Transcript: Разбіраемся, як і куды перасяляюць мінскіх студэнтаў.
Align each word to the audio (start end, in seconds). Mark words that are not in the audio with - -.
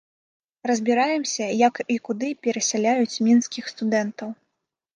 Разбіраемся, 0.71 1.45
як 1.67 1.75
і 1.97 1.99
куды 2.09 2.31
перасяляюць 2.47 3.21
мінскіх 3.29 3.73
студэнтаў. 3.77 4.29